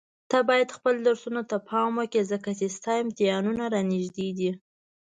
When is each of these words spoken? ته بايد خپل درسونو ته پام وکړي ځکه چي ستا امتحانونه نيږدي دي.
ته 0.29 0.37
بايد 0.47 0.69
خپل 0.77 0.93
درسونو 1.07 1.41
ته 1.49 1.57
پام 1.69 1.91
وکړي 1.99 2.23
ځکه 2.31 2.49
چي 2.59 2.67
ستا 2.77 2.91
امتحانونه 3.03 3.63
نيږدي 3.91 4.29
دي. 4.37 4.51